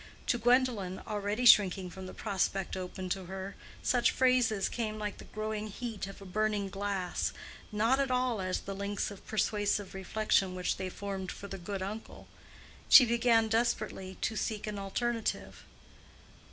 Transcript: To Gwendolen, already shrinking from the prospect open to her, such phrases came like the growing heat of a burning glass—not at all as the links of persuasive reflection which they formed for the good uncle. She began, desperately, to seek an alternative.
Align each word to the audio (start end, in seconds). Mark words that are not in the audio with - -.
To 0.25 0.39
Gwendolen, 0.39 0.99
already 1.05 1.45
shrinking 1.45 1.91
from 1.91 2.07
the 2.07 2.13
prospect 2.15 2.75
open 2.75 3.07
to 3.09 3.25
her, 3.25 3.55
such 3.83 4.09
phrases 4.09 4.67
came 4.67 4.97
like 4.97 5.19
the 5.19 5.25
growing 5.25 5.67
heat 5.67 6.07
of 6.07 6.19
a 6.19 6.25
burning 6.25 6.69
glass—not 6.69 7.99
at 7.99 8.09
all 8.09 8.41
as 8.41 8.61
the 8.61 8.73
links 8.73 9.11
of 9.11 9.27
persuasive 9.27 9.93
reflection 9.93 10.55
which 10.55 10.77
they 10.77 10.89
formed 10.89 11.31
for 11.31 11.47
the 11.47 11.59
good 11.59 11.83
uncle. 11.83 12.27
She 12.89 13.05
began, 13.05 13.47
desperately, 13.47 14.17
to 14.21 14.35
seek 14.35 14.65
an 14.65 14.79
alternative. 14.79 15.65